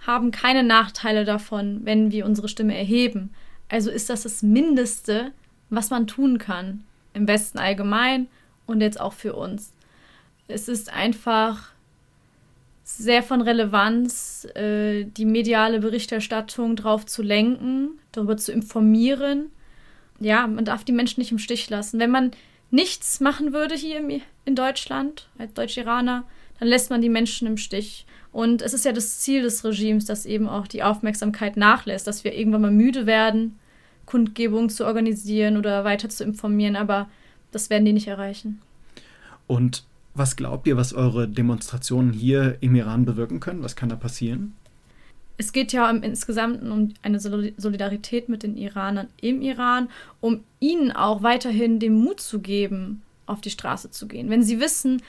[0.06, 3.34] haben keine Nachteile davon, wenn wir unsere Stimme erheben.
[3.70, 5.32] Also ist das das Mindeste,
[5.70, 8.28] was man tun kann, im Westen allgemein
[8.66, 9.74] und jetzt auch für uns
[10.48, 11.72] es ist einfach
[12.84, 19.52] sehr von Relevanz, äh, die mediale Berichterstattung darauf zu lenken, darüber zu informieren.
[20.20, 22.00] Ja, man darf die Menschen nicht im Stich lassen.
[22.00, 22.32] Wenn man
[22.74, 26.24] nichts machen würde hier im, in Deutschland als Deutsch-Iraner,
[26.60, 28.06] dann lässt man die Menschen im Stich.
[28.32, 32.24] Und es ist ja das Ziel des Regimes, dass eben auch die Aufmerksamkeit nachlässt, dass
[32.24, 33.60] wir irgendwann mal müde werden,
[34.08, 37.10] Kundgebungen zu organisieren oder weiter zu informieren, aber
[37.52, 38.60] das werden die nicht erreichen.
[39.46, 43.64] Und was glaubt ihr, was eure Demonstrationen hier im Iran bewirken können?
[43.64, 44.56] Was kann da passieren?
[45.38, 49.90] Es geht ja im Insgesamt um eine Solidarität mit den Iranern im Iran,
[50.22, 54.30] um ihnen auch weiterhin den Mut zu geben, auf die Straße zu gehen.
[54.30, 55.02] Wenn sie wissen,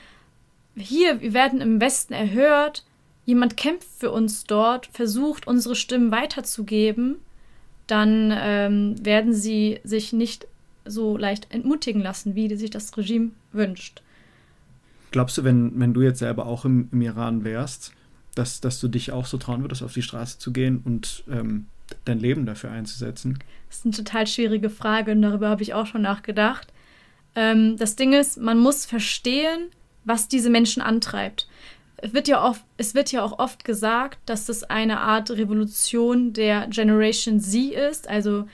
[0.75, 2.83] hier, wir werden im Westen erhört,
[3.25, 7.17] jemand kämpft für uns dort, versucht, unsere Stimmen weiterzugeben,
[7.87, 10.47] dann ähm, werden sie sich nicht
[10.85, 14.01] so leicht entmutigen lassen, wie sich das Regime wünscht.
[15.11, 17.93] Glaubst du, wenn, wenn du jetzt selber auch im, im Iran wärst,
[18.35, 21.67] dass, dass du dich auch so trauen würdest, auf die Straße zu gehen und ähm,
[22.05, 23.39] dein Leben dafür einzusetzen?
[23.69, 26.71] Das ist eine total schwierige Frage und darüber habe ich auch schon nachgedacht.
[27.35, 29.69] Ähm, das Ding ist, man muss verstehen,
[30.03, 31.47] was diese Menschen antreibt.
[31.97, 36.33] Es wird, ja oft, es wird ja auch oft gesagt, dass das eine Art Revolution
[36.33, 38.47] der Generation Z ist, also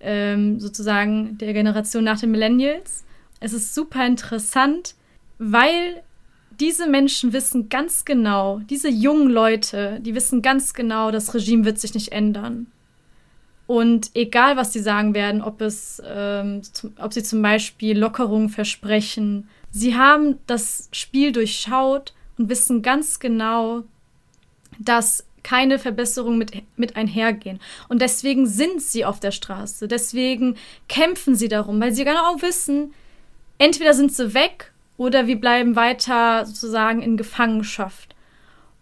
[0.00, 3.04] ähm, sozusagen der Generation nach den Millennials.
[3.40, 4.94] Es ist super interessant,
[5.38, 6.02] weil
[6.60, 11.78] diese Menschen wissen ganz genau, diese jungen Leute, die wissen ganz genau, das Regime wird
[11.78, 12.66] sich nicht ändern.
[13.66, 18.50] Und egal, was sie sagen werden, ob, es, ähm, zum, ob sie zum Beispiel Lockerungen
[18.50, 23.84] versprechen, sie haben das Spiel durchschaut und wissen ganz genau,
[24.78, 27.60] dass keine Verbesserungen mit, mit einhergehen.
[27.88, 29.88] Und deswegen sind sie auf der Straße.
[29.88, 30.56] Deswegen
[30.88, 32.92] kämpfen sie darum, weil sie genau wissen,
[33.58, 38.14] entweder sind sie weg oder wir bleiben weiter sozusagen in Gefangenschaft.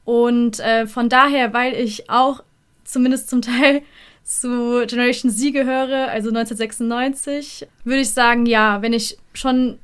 [0.05, 2.43] Und äh, von daher, weil ich auch
[2.85, 3.83] zumindest zum Teil
[4.25, 9.79] zu Generation Z gehöre, also 1996, würde ich sagen, ja, wenn ich schon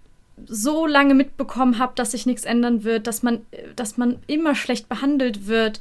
[0.47, 4.89] so lange mitbekommen habe, dass sich nichts ändern wird, dass man, dass man immer schlecht
[4.89, 5.81] behandelt wird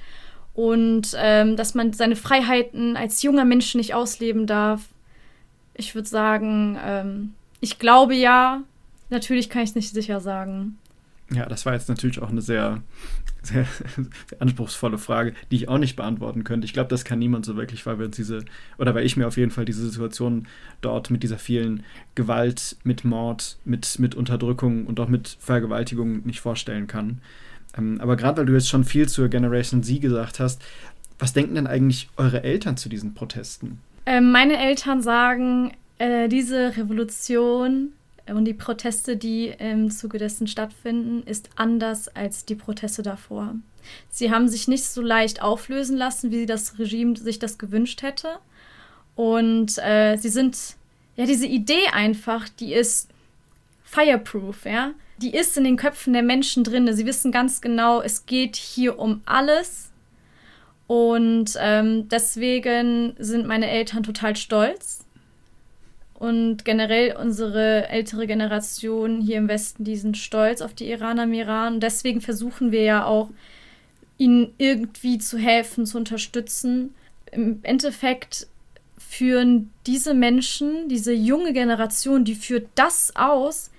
[0.56, 4.82] und ähm, dass man seine Freiheiten als junger Mensch nicht ausleben darf.
[5.76, 8.64] Ich würde sagen, ähm, ich glaube ja,
[9.10, 10.78] natürlich kann ich es nicht sicher sagen.
[11.30, 12.82] Ja, das war jetzt natürlich auch eine sehr,
[13.41, 14.06] sehr, sehr,
[14.39, 16.65] anspruchsvolle Frage, die ich auch nicht beantworten könnte.
[16.65, 18.46] Ich glaube, das kann niemand so wirklich, weil wir uns diese,
[18.78, 20.48] oder weil ich mir auf jeden Fall diese Situation
[20.80, 21.84] dort mit dieser vielen
[22.15, 27.20] Gewalt, mit Mord, mit, mit Unterdrückung und auch mit Vergewaltigung nicht vorstellen kann.
[27.78, 30.62] Ähm, aber gerade weil du jetzt schon viel zur Generation Z gesagt hast,
[31.20, 33.80] was denken denn eigentlich eure Eltern zu diesen Protesten?
[34.06, 37.91] Ähm, meine Eltern sagen, äh, diese Revolution
[38.34, 43.56] und die Proteste, die im Zuge dessen stattfinden, ist anders als die Proteste davor.
[44.10, 48.40] Sie haben sich nicht so leicht auflösen lassen, wie das Regime sich das gewünscht hätte.
[49.16, 50.58] Und äh, sie sind,
[51.16, 53.10] ja, diese Idee einfach, die ist
[53.84, 54.92] fireproof, ja.
[55.20, 56.94] Die ist in den Köpfen der Menschen drin.
[56.94, 59.92] Sie wissen ganz genau, es geht hier um alles.
[60.86, 65.07] Und ähm, deswegen sind meine Eltern total stolz
[66.18, 71.34] und generell unsere ältere Generation hier im Westen, die sind stolz auf die Iraner im
[71.34, 71.76] Iran.
[71.76, 73.30] Und deswegen versuchen wir ja auch,
[74.18, 76.96] ihnen irgendwie zu helfen, zu unterstützen.
[77.32, 78.48] Im Endeffekt
[78.98, 83.70] führen diese Menschen, diese junge Generation, die führt das aus,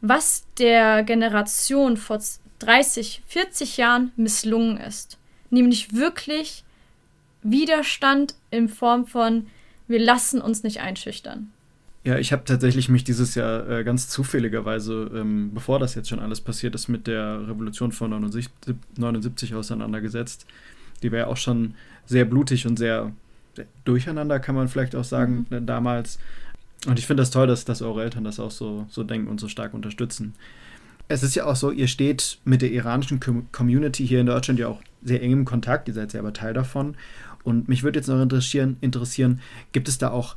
[0.00, 2.20] was der Generation vor
[2.60, 5.18] 30, 40 Jahren misslungen ist.
[5.50, 6.62] Nämlich wirklich
[7.42, 9.48] Widerstand in Form von,
[9.88, 11.50] wir lassen uns nicht einschüchtern.
[12.08, 16.20] Ja, ich habe tatsächlich mich dieses Jahr äh, ganz zufälligerweise, ähm, bevor das jetzt schon
[16.20, 18.50] alles passiert ist, mit der Revolution von 79,
[18.96, 20.46] 79 auseinandergesetzt.
[21.02, 21.74] Die war ja auch schon
[22.06, 23.12] sehr blutig und sehr,
[23.56, 25.56] sehr durcheinander, kann man vielleicht auch sagen, mhm.
[25.58, 26.18] Äh, damals.
[26.86, 29.38] Und ich finde das toll, dass, dass eure Eltern das auch so, so denken und
[29.38, 30.34] so stark unterstützen.
[31.08, 33.20] Es ist ja auch so, ihr steht mit der iranischen
[33.52, 36.96] Community hier in Deutschland ja auch sehr eng im Kontakt, ihr seid selber Teil davon.
[37.44, 39.42] Und mich würde jetzt noch interessieren, interessieren,
[39.72, 40.36] gibt es da auch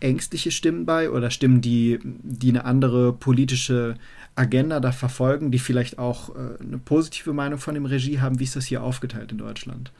[0.00, 3.94] ängstliche Stimmen bei oder Stimmen, die, die eine andere politische
[4.34, 8.38] Agenda da verfolgen, die vielleicht auch äh, eine positive Meinung von dem Regie haben?
[8.38, 9.92] Wie ist das hier aufgeteilt in Deutschland?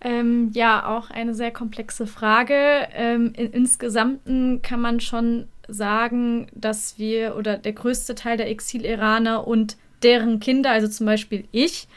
[0.00, 2.54] Ähm, ja, auch eine sehr komplexe Frage.
[2.94, 4.20] Ähm, in, insgesamt
[4.62, 10.70] kann man schon sagen, dass wir oder der größte Teil der Exil-Iraner und deren Kinder,
[10.70, 11.88] also zum Beispiel ich,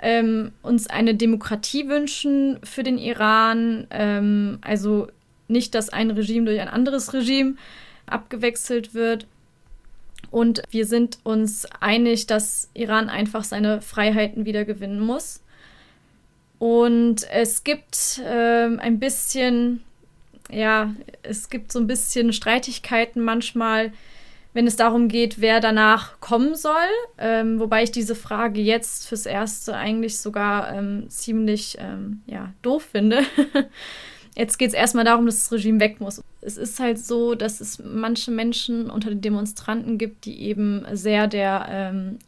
[0.00, 3.86] ähm, uns eine Demokratie wünschen für den Iran.
[3.90, 5.06] Ähm, also
[5.48, 7.54] nicht, dass ein Regime durch ein anderes Regime
[8.06, 9.26] abgewechselt wird.
[10.30, 15.42] Und wir sind uns einig, dass Iran einfach seine Freiheiten wieder gewinnen muss.
[16.58, 19.82] Und es gibt äh, ein bisschen,
[20.50, 23.92] ja, es gibt so ein bisschen Streitigkeiten manchmal,
[24.54, 26.88] wenn es darum geht, wer danach kommen soll.
[27.18, 32.88] Ähm, wobei ich diese Frage jetzt fürs Erste eigentlich sogar ähm, ziemlich ähm, ja, doof
[32.92, 33.22] finde.
[34.34, 36.22] Jetzt geht es erstmal darum, dass das Regime weg muss.
[36.40, 41.26] Es ist halt so, dass es manche Menschen unter den Demonstranten gibt, die eben sehr
[41.26, 42.18] der ähm,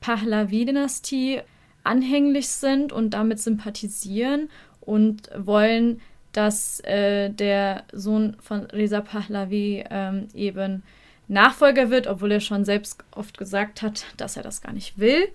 [0.00, 1.40] Pahlavi-Dynastie
[1.84, 4.48] anhänglich sind und damit sympathisieren
[4.80, 6.00] und wollen,
[6.32, 10.82] dass äh, der Sohn von Reza Pahlavi ähm, eben
[11.28, 15.28] Nachfolger wird, obwohl er schon selbst oft gesagt hat, dass er das gar nicht will.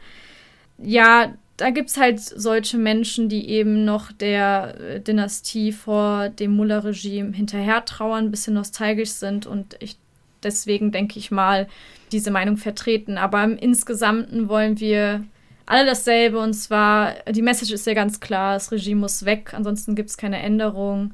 [0.78, 6.56] Ja, da gibt es halt solche Menschen, die eben noch der äh, Dynastie vor dem
[6.56, 9.98] Mullah-Regime hinterher trauern, ein bisschen nostalgisch sind und ich
[10.44, 11.68] deswegen, denke ich mal,
[12.12, 13.18] diese Meinung vertreten.
[13.18, 15.24] Aber im Insgesamten wollen wir
[15.66, 19.96] alle dasselbe und zwar, die Message ist ja ganz klar, das Regime muss weg, ansonsten
[19.96, 21.14] gibt es keine Änderung.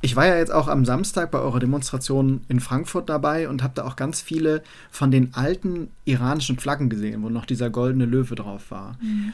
[0.00, 3.72] Ich war ja jetzt auch am Samstag bei eurer Demonstration in Frankfurt dabei und habe
[3.74, 8.34] da auch ganz viele von den alten iranischen Flaggen gesehen, wo noch dieser goldene Löwe
[8.34, 8.98] drauf war.
[9.00, 9.32] Mhm.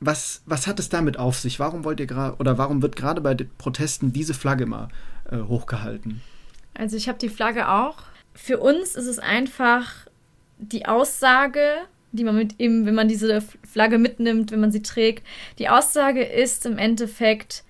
[0.00, 1.58] Was, was hat es damit auf sich?
[1.58, 4.88] Warum wollt ihr gerade oder warum wird gerade bei den Protesten diese Flagge immer
[5.30, 6.20] äh, hochgehalten?
[6.74, 7.98] Also ich habe die Flagge auch.
[8.34, 10.06] Für uns ist es einfach
[10.58, 11.60] die Aussage,
[12.12, 15.26] die man mit eben, wenn man diese Flagge mitnimmt, wenn man sie trägt.
[15.58, 17.64] Die Aussage ist im Endeffekt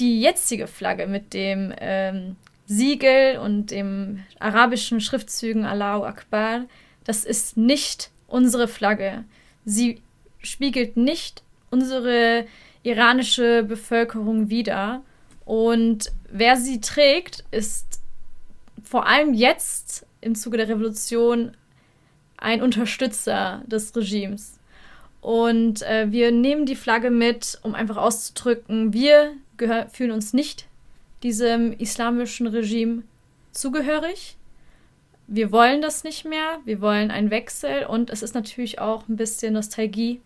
[0.00, 6.64] die jetzige Flagge mit dem ähm, Siegel und dem arabischen Schriftzügen Allahu Akbar.
[7.04, 9.24] Das ist nicht unsere Flagge.
[9.64, 10.02] Sie
[10.46, 12.46] spiegelt nicht unsere
[12.82, 15.02] iranische Bevölkerung wider.
[15.44, 18.00] Und wer sie trägt, ist
[18.82, 21.56] vor allem jetzt im Zuge der Revolution
[22.36, 24.58] ein Unterstützer des Regimes.
[25.20, 29.32] Und äh, wir nehmen die Flagge mit, um einfach auszudrücken, wir
[29.90, 30.66] fühlen uns nicht
[31.22, 33.02] diesem islamischen Regime
[33.52, 34.36] zugehörig.
[35.26, 39.16] Wir wollen das nicht mehr, wir wollen einen Wechsel und es ist natürlich auch ein
[39.16, 40.20] bisschen Nostalgie,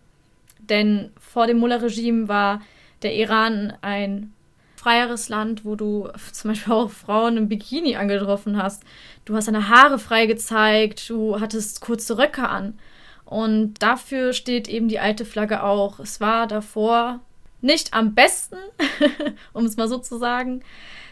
[0.69, 2.61] denn vor dem Mullah-Regime war
[3.01, 4.33] der Iran ein
[4.75, 8.83] freieres Land, wo du zum Beispiel auch Frauen im Bikini angetroffen hast.
[9.25, 12.79] Du hast deine Haare frei gezeigt, du hattest kurze Röcke an.
[13.25, 15.99] Und dafür steht eben die alte Flagge auch.
[15.99, 17.21] Es war davor
[17.61, 18.57] nicht am besten,
[19.53, 20.63] um es mal so zu sagen.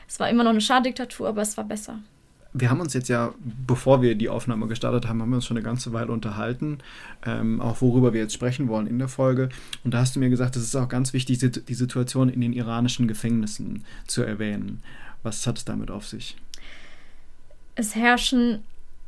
[0.08, 2.00] Es war immer noch eine Schadiktatur, aber es war besser
[2.54, 3.34] wir haben uns jetzt ja,
[3.68, 6.80] bevor wir die Aufnahme gestartet haben, haben wir uns schon eine ganze Weile unterhalten,
[7.26, 9.50] ähm, auch worüber wir jetzt sprechen wollen in der Folge.
[9.84, 12.54] Und da hast du mir gesagt, es ist auch ganz wichtig, die Situation in den
[12.54, 14.82] iranischen Gefängnissen zu erwähnen.
[15.22, 16.38] Was hat es damit auf sich?
[17.76, 18.64] Es herrschen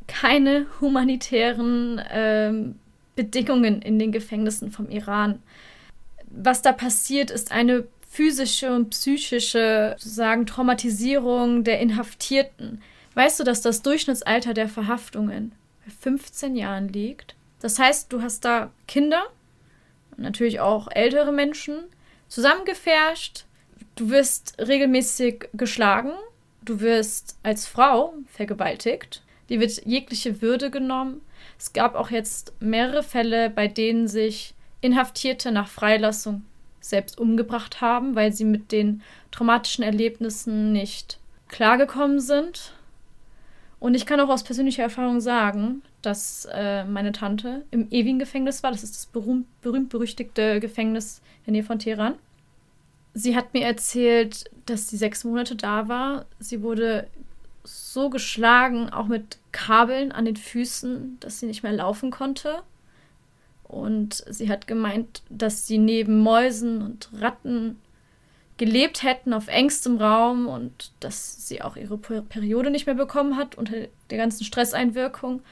[0.06, 2.76] keine humanitären ähm,
[3.16, 5.40] Bedingungen in den Gefängnissen vom Iran.
[6.30, 12.80] Was da passiert, ist eine physische und psychische sozusagen Traumatisierung der Inhaftierten
[13.14, 15.52] Weißt du, dass das Durchschnittsalter der Verhaftungen
[15.84, 17.34] bei 15 Jahren liegt?
[17.60, 19.22] Das heißt, du hast da Kinder,
[20.16, 21.84] natürlich auch ältere Menschen,
[22.28, 23.44] zusammengefärscht,
[23.96, 26.12] du wirst regelmäßig geschlagen,
[26.64, 31.20] du wirst als Frau vergewaltigt, dir wird jegliche Würde genommen.
[31.58, 36.44] Es gab auch jetzt mehrere Fälle, bei denen sich Inhaftierte nach Freilassung
[36.80, 42.72] selbst umgebracht haben, weil sie mit den traumatischen Erlebnissen nicht klargekommen sind.
[43.82, 48.62] Und ich kann auch aus persönlicher Erfahrung sagen, dass äh, meine Tante im ewigen Gefängnis
[48.62, 48.70] war.
[48.70, 52.14] Das ist das berühmt-berüchtigte Gefängnis in der Nähe von Teheran.
[53.12, 56.26] Sie hat mir erzählt, dass sie sechs Monate da war.
[56.38, 57.08] Sie wurde
[57.64, 62.62] so geschlagen, auch mit Kabeln an den Füßen, dass sie nicht mehr laufen konnte.
[63.64, 67.80] Und sie hat gemeint, dass sie neben Mäusen und Ratten
[68.58, 73.56] gelebt hätten auf engstem Raum und dass sie auch ihre Periode nicht mehr bekommen hat
[73.56, 73.74] unter
[74.10, 75.42] der ganzen Stresseinwirkung.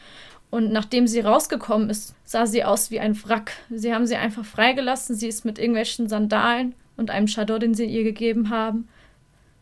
[0.51, 3.53] Und nachdem sie rausgekommen ist, sah sie aus wie ein Wrack.
[3.71, 5.15] Sie haben sie einfach freigelassen.
[5.15, 8.89] Sie ist mit irgendwelchen Sandalen und einem Chador, den sie ihr gegeben haben,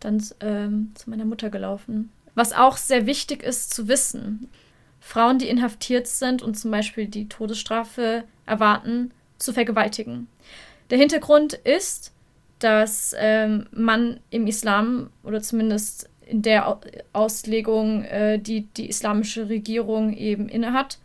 [0.01, 2.11] dann ähm, zu meiner Mutter gelaufen.
[2.35, 4.49] Was auch sehr wichtig ist zu wissen.
[5.01, 10.27] Frauen, die inhaftiert sind und zum Beispiel die Todesstrafe erwarten, zu vergewaltigen.
[10.91, 12.13] Der Hintergrund ist,
[12.59, 16.79] dass ähm, man im Islam oder zumindest in der
[17.13, 20.99] Auslegung, äh, die die islamische Regierung eben innehat,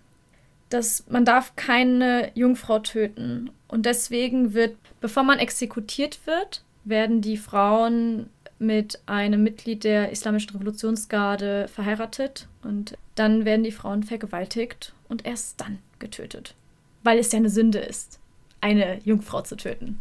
[0.70, 3.52] dass man darf keine Jungfrau töten.
[3.68, 10.52] Und deswegen wird, bevor man exekutiert wird, werden die Frauen mit einem Mitglied der Islamischen
[10.52, 16.56] Revolutionsgarde verheiratet und dann werden die Frauen vergewaltigt und erst dann getötet.
[17.04, 18.20] Weil es ja eine Sünde ist,
[18.62, 20.00] eine Jungfrau zu töten.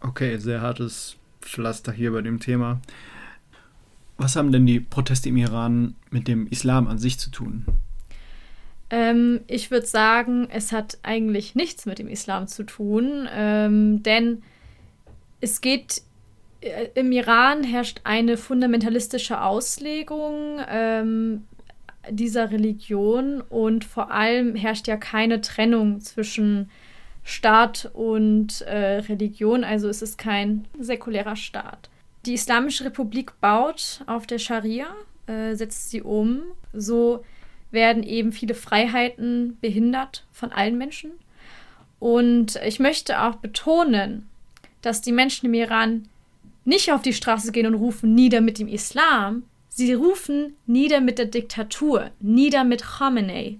[0.00, 2.80] Okay, sehr hartes Pflaster hier bei dem Thema.
[4.18, 7.66] Was haben denn die Proteste im Iran mit dem Islam an sich zu tun?
[8.88, 14.42] Ähm, ich würde sagen, es hat eigentlich nichts mit dem Islam zu tun, ähm, denn
[15.40, 16.02] es geht
[16.60, 21.44] äh, im Iran herrscht eine fundamentalistische Auslegung ähm,
[22.08, 26.70] dieser Religion und vor allem herrscht ja keine Trennung zwischen
[27.28, 31.90] Staat und äh, Religion, also es ist kein säkulärer Staat.
[32.24, 34.86] Die Islamische Republik baut auf der Scharia,
[35.26, 36.42] äh, setzt sie um.
[36.72, 37.24] So
[37.72, 41.10] werden eben viele Freiheiten behindert von allen Menschen.
[41.98, 44.28] Und ich möchte auch betonen,
[44.82, 46.08] dass die Menschen im Iran
[46.64, 51.18] nicht auf die Straße gehen und rufen nieder mit dem Islam, sie rufen nieder mit
[51.18, 53.58] der Diktatur, nieder mit Khamenei.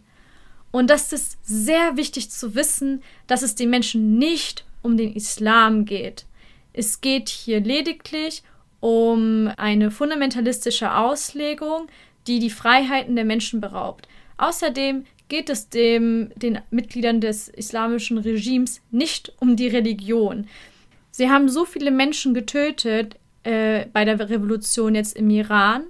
[0.71, 5.85] Und das ist sehr wichtig zu wissen, dass es den Menschen nicht um den Islam
[5.85, 6.27] geht.
[6.73, 8.43] Es geht hier lediglich
[8.81, 11.89] um eine fundamentalistische Auslegung,
[12.27, 14.07] die die Freiheiten der Menschen beraubt.
[14.37, 20.47] Außerdem geht es dem, den Mitgliedern des islamischen Regimes nicht um die Religion.
[21.11, 25.85] Sie haben so viele Menschen getötet äh, bei der Revolution jetzt im Iran,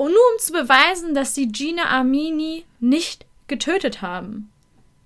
[0.00, 4.50] und nur um zu beweisen, dass sie Gina Amini nicht getötet haben.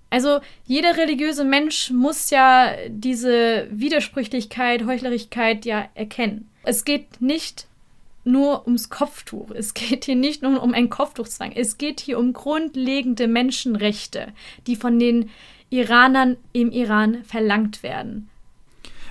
[0.09, 6.49] Also jeder religiöse Mensch muss ja diese Widersprüchlichkeit, Heuchlerigkeit ja erkennen.
[6.63, 7.67] Es geht nicht
[8.23, 9.51] nur ums Kopftuch.
[9.51, 11.51] Es geht hier nicht nur um einen Kopftuchzwang.
[11.51, 14.33] Es geht hier um grundlegende Menschenrechte,
[14.67, 15.29] die von den
[15.69, 18.29] Iranern im Iran verlangt werden.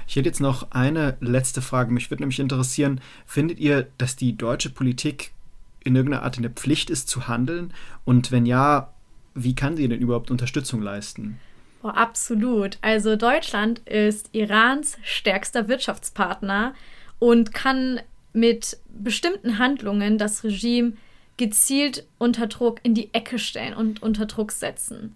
[0.06, 1.92] Ich hätte jetzt noch eine letzte Frage.
[1.92, 5.32] Mich würde nämlich interessieren, findet ihr, dass die deutsche Politik
[5.80, 7.72] in irgendeiner Art in der Pflicht ist zu handeln?
[8.04, 8.93] Und wenn ja,
[9.34, 11.38] wie kann sie denn überhaupt Unterstützung leisten?
[11.82, 12.78] Oh, absolut.
[12.80, 16.74] Also Deutschland ist Irans stärkster Wirtschaftspartner
[17.18, 18.00] und kann
[18.32, 20.94] mit bestimmten Handlungen das Regime
[21.36, 25.14] gezielt unter Druck in die Ecke stellen und unter Druck setzen.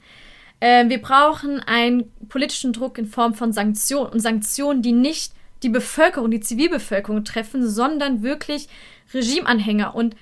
[0.60, 5.68] Äh, wir brauchen einen politischen Druck in Form von Sanktionen und Sanktionen, die nicht die
[5.68, 8.68] Bevölkerung, die Zivilbevölkerung treffen, sondern wirklich
[9.14, 9.94] Regimeanhänger.
[9.94, 10.16] Und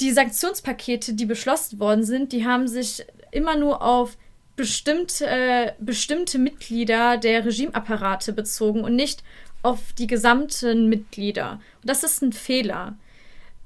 [0.00, 4.16] die Sanktionspakete, die beschlossen worden sind, die haben sich immer nur auf
[4.56, 9.22] bestimmte, äh, bestimmte Mitglieder der Regimeapparate bezogen und nicht
[9.62, 11.60] auf die gesamten Mitglieder.
[11.80, 12.96] Und das ist ein Fehler.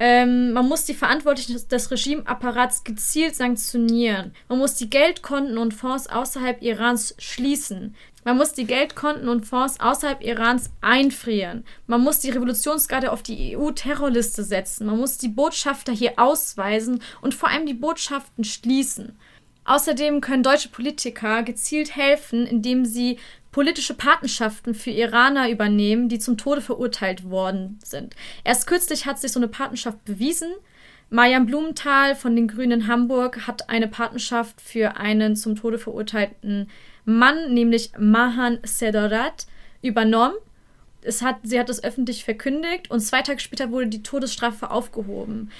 [0.00, 4.32] Ähm, man muss die Verantwortlichen des Regimeapparats gezielt sanktionieren.
[4.48, 7.94] Man muss die Geldkonten und Fonds außerhalb Irans schließen.
[8.24, 11.64] Man muss die Geldkonten und Fonds außerhalb Irans einfrieren.
[11.86, 14.86] Man muss die Revolutionsgarde auf die EU-Terrorliste setzen.
[14.86, 19.16] Man muss die Botschafter hier ausweisen und vor allem die Botschaften schließen.
[19.64, 23.18] Außerdem können deutsche Politiker gezielt helfen, indem sie
[23.50, 28.14] politische Patenschaften für Iraner übernehmen, die zum Tode verurteilt worden sind.
[28.42, 30.52] Erst kürzlich hat sich so eine Patenschaft bewiesen.
[31.08, 36.68] Marian Blumenthal von den Grünen Hamburg hat eine Patenschaft für einen zum Tode verurteilten
[37.04, 39.46] Mann, nämlich Mahan Sedorat,
[39.82, 40.34] übernommen.
[41.02, 45.50] Es hat, sie hat es öffentlich verkündigt und zwei Tage später wurde die Todesstrafe aufgehoben.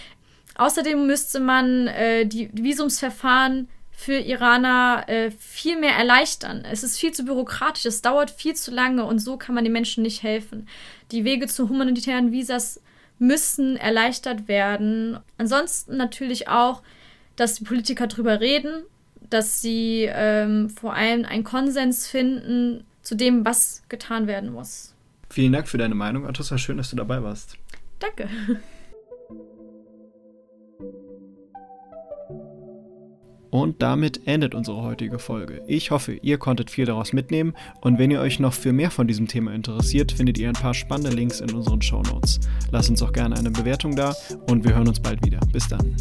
[0.57, 6.65] Außerdem müsste man äh, die Visumsverfahren für Iraner äh, viel mehr erleichtern.
[6.71, 9.73] Es ist viel zu bürokratisch, es dauert viel zu lange und so kann man den
[9.73, 10.69] Menschen nicht helfen.
[11.13, 12.81] Die Wege zu humanitären Visas
[13.19, 15.19] müssen erleichtert werden.
[15.39, 16.83] Ansonsten natürlich auch,
[17.37, 18.83] dass die Politiker darüber reden,
[19.31, 24.95] dass sie ähm, vor allem einen Konsens finden zu dem, was getan werden muss.
[25.31, 26.59] Vielen Dank für deine Meinung, Atossa.
[26.59, 27.57] Schön, dass du dabei warst.
[27.99, 28.29] Danke.
[33.55, 35.63] Und damit endet unsere heutige Folge.
[35.69, 39.07] Ich hoffe, ihr konntet viel daraus mitnehmen und wenn ihr euch noch für mehr von
[39.07, 42.41] diesem Thema interessiert, findet ihr ein paar spannende Links in unseren Show Notes.
[42.73, 44.13] Lasst uns auch gerne eine Bewertung da
[44.51, 45.39] und wir hören uns bald wieder.
[45.53, 45.95] Bis dann.